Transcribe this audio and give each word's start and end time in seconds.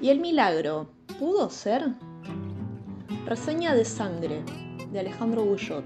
¿Y 0.00 0.10
el 0.10 0.20
milagro 0.20 0.90
pudo 1.18 1.50
ser? 1.50 1.88
Reseña 3.26 3.74
de 3.74 3.84
sangre 3.84 4.44
de 4.92 5.00
Alejandro 5.00 5.44
Bouillot. 5.44 5.84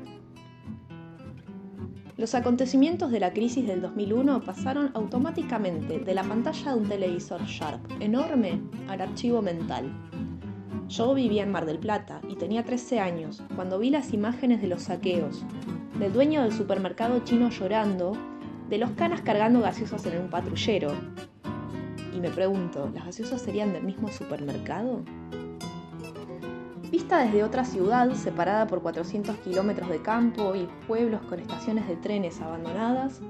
Los 2.19 2.35
acontecimientos 2.35 3.11
de 3.11 3.21
la 3.21 3.33
crisis 3.33 3.67
del 3.67 3.81
2001 3.81 4.43
pasaron 4.45 4.91
automáticamente 4.93 5.99
de 5.99 6.15
la 6.15 6.25
pantalla 6.25 6.75
de 6.75 6.79
un 6.79 6.89
televisor 6.91 7.43
Sharp 7.47 7.81
enorme 8.01 8.61
al 8.89 9.01
archivo 9.01 9.41
mental. 9.41 9.91
Yo 10.89 11.15
vivía 11.15 11.45
en 11.45 11.51
Mar 11.51 11.65
del 11.65 11.79
Plata 11.79 12.21
y 12.29 12.37
tenía 12.37 12.65
13 12.65 13.01
años 13.01 13.43
cuando 13.57 13.79
vi 13.79 13.89
las 13.89 14.13
imágenes 14.13 14.61
de 14.61 14.69
los 14.69 14.83
saqueos, 14.83 15.43
del 15.99 16.13
dueño 16.13 16.43
del 16.43 16.53
supermercado 16.53 17.21
chino 17.21 17.49
llorando, 17.49 18.13
de 18.69 18.77
los 18.77 18.91
canas 18.91 19.23
cargando 19.23 19.63
gaseosas 19.63 20.05
en 20.05 20.21
un 20.21 20.29
patrullero, 20.29 20.93
me 22.23 22.31
pregunto, 22.31 22.89
¿las 22.95 23.05
gaseosas 23.05 23.43
serían 23.43 23.73
del 23.73 23.83
mismo 23.83 24.07
supermercado? 24.07 25.03
Vista 26.89 27.19
desde 27.19 27.43
otra 27.43 27.65
ciudad, 27.65 28.13
separada 28.13 28.69
por 28.69 28.81
400 28.81 29.37
kilómetros 29.39 29.89
de 29.89 30.01
campo 30.03 30.55
y 30.55 30.69
pueblos 30.87 31.21
con 31.23 31.41
estaciones 31.41 31.89
de 31.89 31.97
trenes 31.97 32.41
abandonadas, 32.41 33.21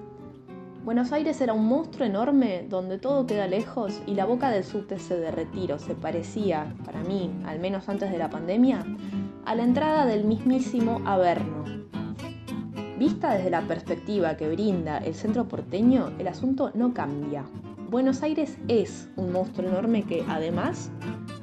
Buenos 0.84 1.12
Aires 1.12 1.40
era 1.40 1.52
un 1.52 1.68
monstruo 1.68 2.04
enorme 2.04 2.66
donde 2.68 2.98
todo 2.98 3.24
queda 3.24 3.46
lejos 3.46 4.02
y 4.04 4.14
la 4.14 4.24
boca 4.24 4.50
del 4.50 4.64
subte 4.64 4.96
de 4.96 5.30
retiro 5.30 5.78
se 5.78 5.94
parecía, 5.94 6.74
para 6.84 7.02
mí, 7.02 7.30
al 7.46 7.60
menos 7.60 7.88
antes 7.88 8.10
de 8.10 8.18
la 8.18 8.28
pandemia, 8.28 8.84
a 9.44 9.54
la 9.54 9.62
entrada 9.62 10.06
del 10.06 10.24
mismísimo 10.24 11.00
Averno. 11.06 11.64
Vista 12.98 13.32
desde 13.32 13.50
la 13.50 13.62
perspectiva 13.62 14.36
que 14.36 14.48
brinda 14.48 14.98
el 14.98 15.14
centro 15.14 15.46
porteño, 15.46 16.10
el 16.18 16.26
asunto 16.26 16.72
no 16.74 16.92
cambia. 16.92 17.44
Buenos 17.92 18.22
Aires 18.22 18.56
es 18.68 19.10
un 19.16 19.32
monstruo 19.32 19.68
enorme 19.68 20.04
que, 20.04 20.24
además, 20.26 20.90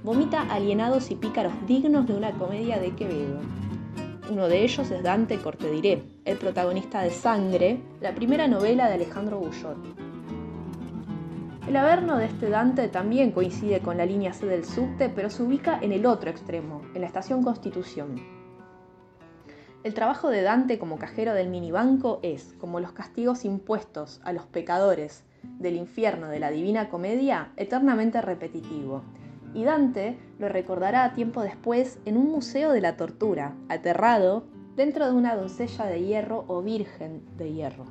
vomita 0.04 0.42
alienados 0.52 1.12
y 1.12 1.16
pícaros 1.16 1.54
dignos 1.68 2.08
de 2.08 2.16
una 2.16 2.32
comedia 2.32 2.80
de 2.80 2.96
Quevedo. 2.96 3.40
Uno 4.32 4.48
de 4.48 4.64
ellos 4.64 4.90
es 4.90 5.04
Dante 5.04 5.38
Cortediré, 5.38 6.02
el 6.26 6.40
protagonista 6.40 7.04
de 7.04 7.12
Sangre, 7.12 7.84
la 8.02 8.16
primera 8.16 8.48
novela 8.48 8.88
de 8.88 8.96
Alejandro 8.96 9.38
Bullot. 9.38 9.78
El 11.68 11.76
averno 11.76 12.18
de 12.18 12.26
este 12.26 12.50
Dante 12.50 12.88
también 12.88 13.32
coincide 13.32 13.82
con 13.82 13.98
la 13.98 14.08
línea 14.08 14.34
C 14.34 14.48
del 14.48 14.66
subte, 14.66 15.08
pero 15.08 15.30
se 15.30 15.44
ubica 15.44 15.78
en 15.80 15.92
el 15.92 16.08
otro 16.08 16.32
extremo, 16.32 16.82
en 16.96 17.02
la 17.02 17.08
estación 17.08 17.44
Constitución. 17.44 18.20
El 19.84 19.94
trabajo 19.94 20.32
de 20.32 20.42
Dante 20.42 20.80
como 20.80 20.98
cajero 20.98 21.36
del 21.36 21.50
minibanco 21.50 22.20
es, 22.24 22.56
como 22.60 22.80
los 22.80 22.94
castigos 22.94 23.46
impuestos 23.46 24.20
a 24.24 24.34
los 24.34 24.48
pecadores 24.48 25.26
del 25.44 25.76
infierno 25.76 26.28
de 26.28 26.40
la 26.40 26.52
Divina 26.52 26.90
Comedia 26.90 27.52
eternamente 27.58 28.22
repetitivo. 28.22 29.04
Y 29.54 29.64
Dante 29.64 30.18
lo 30.38 30.48
recordará 30.50 31.14
tiempo 31.14 31.42
después 31.42 32.00
en 32.06 32.18
un 32.18 32.32
museo 32.32 32.72
de 32.72 32.82
la 32.82 32.98
tortura, 32.98 33.56
aterrado 33.68 34.44
dentro 34.76 35.06
de 35.06 35.14
una 35.14 35.36
doncella 35.36 35.86
de 35.86 36.04
hierro 36.04 36.46
o 36.48 36.62
virgen 36.62 37.24
de 37.38 37.52
hierro. 37.52 37.86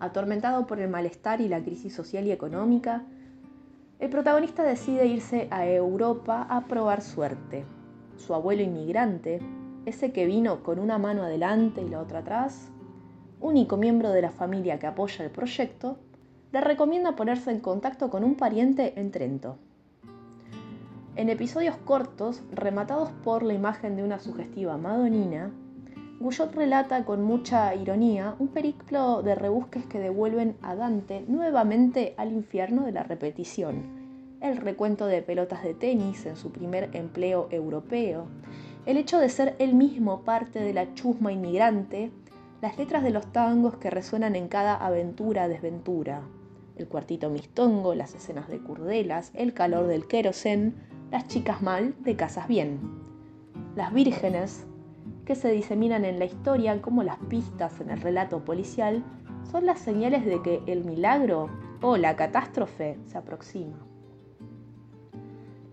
Atormentado 0.00 0.66
por 0.66 0.80
el 0.80 0.88
malestar 0.88 1.40
y 1.40 1.48
la 1.48 1.62
crisis 1.62 1.94
social 1.94 2.26
y 2.26 2.32
económica, 2.32 3.04
el 3.98 4.10
protagonista 4.10 4.62
decide 4.62 5.06
irse 5.06 5.48
a 5.50 5.66
Europa 5.66 6.46
a 6.50 6.66
probar 6.66 7.00
suerte. 7.00 7.64
Su 8.16 8.34
abuelo 8.34 8.62
inmigrante, 8.62 9.40
ese 9.86 10.12
que 10.12 10.26
vino 10.26 10.62
con 10.62 10.78
una 10.78 10.98
mano 10.98 11.22
adelante 11.22 11.80
y 11.80 11.88
la 11.88 12.00
otra 12.00 12.18
atrás, 12.20 12.70
único 13.40 13.76
miembro 13.76 14.10
de 14.10 14.22
la 14.22 14.30
familia 14.30 14.78
que 14.78 14.86
apoya 14.86 15.24
el 15.24 15.30
proyecto, 15.30 15.98
le 16.54 16.60
recomienda 16.60 17.16
ponerse 17.16 17.50
en 17.50 17.58
contacto 17.58 18.10
con 18.10 18.22
un 18.22 18.36
pariente 18.36 18.92
en 18.94 19.10
Trento. 19.10 19.56
En 21.16 21.28
episodios 21.28 21.76
cortos, 21.78 22.44
rematados 22.52 23.10
por 23.24 23.42
la 23.42 23.54
imagen 23.54 23.96
de 23.96 24.04
una 24.04 24.20
sugestiva 24.20 24.76
Madonina, 24.76 25.50
Guyot 26.20 26.54
relata 26.54 27.04
con 27.04 27.24
mucha 27.24 27.74
ironía 27.74 28.36
un 28.38 28.46
periplo 28.46 29.22
de 29.22 29.34
rebusques 29.34 29.84
que 29.86 29.98
devuelven 29.98 30.56
a 30.62 30.76
Dante 30.76 31.24
nuevamente 31.26 32.14
al 32.18 32.30
infierno 32.30 32.84
de 32.84 32.92
la 32.92 33.02
repetición. 33.02 34.38
El 34.40 34.58
recuento 34.58 35.06
de 35.06 35.22
pelotas 35.22 35.64
de 35.64 35.74
tenis 35.74 36.24
en 36.24 36.36
su 36.36 36.52
primer 36.52 36.88
empleo 36.92 37.48
europeo, 37.50 38.28
el 38.86 38.96
hecho 38.96 39.18
de 39.18 39.28
ser 39.28 39.56
él 39.58 39.74
mismo 39.74 40.20
parte 40.20 40.60
de 40.60 40.72
la 40.72 40.94
chusma 40.94 41.32
inmigrante, 41.32 42.12
las 42.62 42.78
letras 42.78 43.02
de 43.02 43.10
los 43.10 43.26
tangos 43.32 43.76
que 43.78 43.90
resuenan 43.90 44.36
en 44.36 44.46
cada 44.46 44.76
aventura-desventura, 44.76 46.22
el 46.76 46.88
cuartito 46.88 47.30
mistongo, 47.30 47.94
las 47.94 48.14
escenas 48.14 48.48
de 48.48 48.58
curdelas, 48.58 49.30
el 49.34 49.54
calor 49.54 49.86
del 49.86 50.06
querosén, 50.06 50.74
las 51.10 51.28
chicas 51.28 51.62
mal 51.62 51.94
de 52.00 52.16
casas 52.16 52.48
bien. 52.48 52.80
Las 53.76 53.92
vírgenes, 53.92 54.66
que 55.24 55.34
se 55.34 55.50
diseminan 55.50 56.04
en 56.04 56.18
la 56.18 56.24
historia 56.24 56.80
como 56.82 57.02
las 57.02 57.18
pistas 57.18 57.80
en 57.80 57.90
el 57.90 58.00
relato 58.00 58.44
policial, 58.44 59.04
son 59.50 59.66
las 59.66 59.78
señales 59.78 60.24
de 60.24 60.42
que 60.42 60.62
el 60.66 60.84
milagro 60.84 61.48
o 61.80 61.96
la 61.96 62.16
catástrofe 62.16 62.98
se 63.06 63.18
aproxima. 63.18 63.76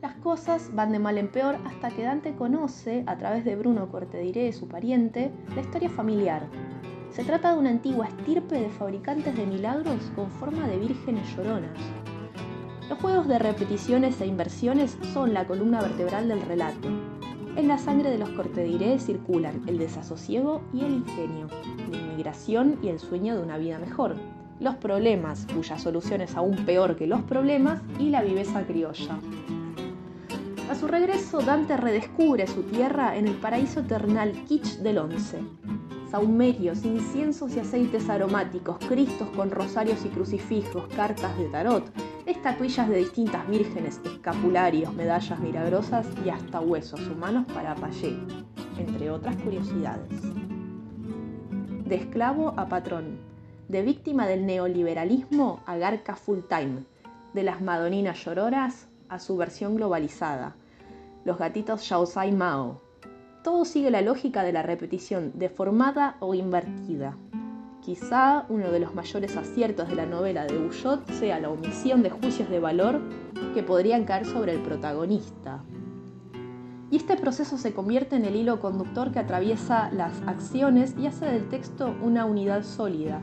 Las 0.01 0.15
cosas 0.15 0.71
van 0.73 0.91
de 0.91 0.99
mal 0.99 1.17
en 1.17 1.27
peor 1.27 1.57
hasta 1.65 1.89
que 1.89 2.03
Dante 2.03 2.33
conoce, 2.35 3.03
a 3.05 3.17
través 3.17 3.45
de 3.45 3.55
Bruno 3.55 3.89
Cortediré, 3.89 4.51
su 4.51 4.67
pariente, 4.67 5.31
la 5.55 5.61
historia 5.61 5.89
familiar, 5.89 6.47
se 7.11 7.23
trata 7.25 7.53
de 7.53 7.59
una 7.59 7.69
antigua 7.69 8.07
estirpe 8.07 8.59
de 8.59 8.69
fabricantes 8.69 9.35
de 9.35 9.45
milagros 9.45 10.11
con 10.15 10.31
forma 10.31 10.67
de 10.67 10.77
vírgenes 10.77 11.27
lloronas. 11.35 11.77
Los 12.89 12.99
juegos 12.99 13.27
de 13.27 13.39
repeticiones 13.39 14.19
e 14.21 14.25
inversiones 14.25 14.97
son 15.13 15.33
la 15.33 15.45
columna 15.45 15.81
vertebral 15.81 16.27
del 16.27 16.41
relato. 16.41 16.87
En 17.57 17.67
la 17.67 17.77
sangre 17.77 18.11
de 18.11 18.17
los 18.17 18.29
cortediré 18.29 18.97
circulan 18.99 19.61
el 19.67 19.77
desasosiego 19.77 20.61
y 20.73 20.85
el 20.85 20.93
ingenio, 20.93 21.47
la 21.89 21.97
inmigración 21.97 22.79
y 22.81 22.87
el 22.87 22.99
sueño 22.99 23.35
de 23.35 23.43
una 23.43 23.57
vida 23.57 23.77
mejor, 23.77 24.15
los 24.61 24.75
problemas, 24.75 25.47
cuya 25.53 25.77
solución 25.77 26.21
es 26.21 26.35
aún 26.35 26.55
peor 26.65 26.95
que 26.95 27.07
los 27.07 27.21
problemas, 27.23 27.81
y 27.99 28.09
la 28.09 28.21
viveza 28.21 28.63
criolla. 28.63 29.19
A 30.69 30.75
su 30.75 30.87
regreso, 30.87 31.41
Dante 31.41 31.75
redescubre 31.75 32.47
su 32.47 32.63
tierra 32.63 33.17
en 33.17 33.27
el 33.27 33.35
paraíso 33.35 33.81
eternal 33.81 34.31
kitsch 34.47 34.77
del 34.77 34.99
once, 34.99 35.39
saumerios, 36.11 36.83
inciensos 36.83 37.55
y 37.55 37.59
aceites 37.61 38.09
aromáticos, 38.09 38.77
cristos 38.79 39.29
con 39.29 39.49
rosarios 39.49 40.03
y 40.03 40.09
crucifijos, 40.09 40.85
cartas 40.93 41.37
de 41.37 41.45
tarot, 41.45 41.85
estatuillas 42.25 42.89
de 42.89 42.97
distintas 42.97 43.47
vírgenes, 43.47 44.01
escapularios, 44.03 44.93
medallas 44.93 45.39
milagrosas 45.39 46.05
y 46.25 46.29
hasta 46.29 46.59
huesos 46.59 47.07
humanos 47.07 47.45
para 47.53 47.75
payé, 47.75 48.19
entre 48.77 49.09
otras 49.09 49.37
curiosidades. 49.37 50.21
De 51.85 51.95
esclavo 51.95 52.53
a 52.57 52.67
patrón, 52.67 53.21
de 53.69 53.81
víctima 53.81 54.27
del 54.27 54.45
neoliberalismo 54.45 55.61
a 55.65 55.77
garca 55.77 56.17
full 56.17 56.39
time, 56.49 56.83
de 57.33 57.43
las 57.43 57.61
madoninas 57.61 58.21
llororas 58.25 58.89
a 59.07 59.17
su 59.17 59.37
versión 59.37 59.77
globalizada, 59.77 60.57
los 61.23 61.37
gatitos 61.37 61.83
Shaosai 61.83 62.33
Mao, 62.33 62.81
todo 63.43 63.65
sigue 63.65 63.89
la 63.89 64.01
lógica 64.01 64.43
de 64.43 64.53
la 64.53 64.61
repetición, 64.61 65.31
deformada 65.35 66.15
o 66.19 66.33
invertida. 66.33 67.17
Quizá 67.81 68.45
uno 68.49 68.71
de 68.71 68.79
los 68.79 68.93
mayores 68.93 69.35
aciertos 69.35 69.89
de 69.89 69.95
la 69.95 70.05
novela 70.05 70.45
de 70.45 70.57
Bouillot 70.57 71.09
sea 71.13 71.39
la 71.39 71.49
omisión 71.49 72.03
de 72.03 72.11
juicios 72.11 72.49
de 72.49 72.59
valor 72.59 73.01
que 73.55 73.63
podrían 73.63 74.05
caer 74.05 74.25
sobre 74.25 74.53
el 74.53 74.61
protagonista. 74.61 75.63
Y 76.91 76.97
este 76.97 77.15
proceso 77.17 77.57
se 77.57 77.73
convierte 77.73 78.17
en 78.17 78.25
el 78.25 78.35
hilo 78.35 78.59
conductor 78.59 79.11
que 79.11 79.19
atraviesa 79.19 79.89
las 79.91 80.21
acciones 80.27 80.93
y 80.99 81.07
hace 81.07 81.25
del 81.25 81.49
texto 81.49 81.95
una 82.03 82.25
unidad 82.25 82.63
sólida. 82.63 83.21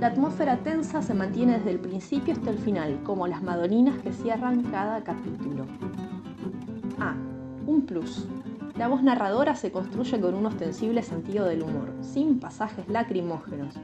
La 0.00 0.08
atmósfera 0.08 0.58
tensa 0.58 1.00
se 1.00 1.14
mantiene 1.14 1.58
desde 1.58 1.70
el 1.70 1.78
principio 1.78 2.34
hasta 2.34 2.50
el 2.50 2.58
final, 2.58 3.00
como 3.04 3.28
las 3.28 3.42
madoninas 3.42 3.98
que 4.02 4.12
cierran 4.12 4.62
cada 4.64 5.04
capítulo. 5.04 5.66
Ah, 6.98 7.14
un 7.66 7.82
plus. 7.82 8.26
La 8.78 8.88
voz 8.88 9.02
narradora 9.02 9.54
se 9.54 9.72
construye 9.72 10.20
con 10.20 10.34
un 10.34 10.44
ostensible 10.44 11.02
sentido 11.02 11.46
del 11.46 11.62
humor, 11.62 11.94
sin 12.02 12.38
pasajes 12.38 12.86
lacrimógenos, 12.88 13.74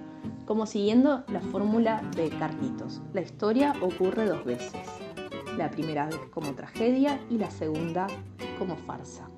como 0.45 0.67
siguiendo 0.67 1.25
la 1.29 1.41
fórmula 1.41 2.03
de 2.15 2.29
Carlitos. 2.29 3.01
La 3.15 3.23
historia 3.23 3.73
ocurre 3.81 4.27
dos 4.27 4.45
veces, 4.45 4.87
la 5.57 5.71
primera 5.71 6.05
vez 6.07 6.21
como 6.31 6.53
tragedia 6.53 7.19
y 7.31 7.39
la 7.39 7.51
segunda 7.51 8.07
como 8.59 8.77
farsa. 8.77 9.32